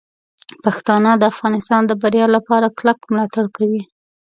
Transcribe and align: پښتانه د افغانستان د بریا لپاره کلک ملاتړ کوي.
پښتانه 0.63 1.11
د 1.17 1.23
افغانستان 1.31 1.81
د 1.85 1.91
بریا 2.01 2.25
لپاره 2.35 2.73
کلک 2.77 2.99
ملاتړ 3.11 3.45
کوي. 3.57 3.81